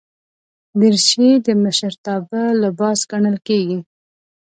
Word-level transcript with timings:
دریشي 0.79 1.29
د 1.45 1.47
مشرتابه 1.63 2.43
لباس 2.63 2.99
ګڼل 3.11 3.37
کېږي. 3.47 3.79